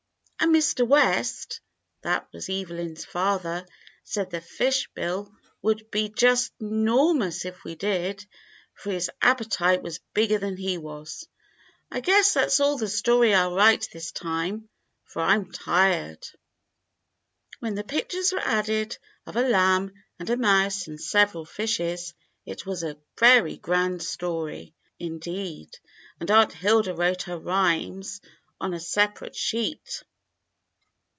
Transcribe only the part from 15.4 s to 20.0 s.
tired." When the pictures were added, of a lamb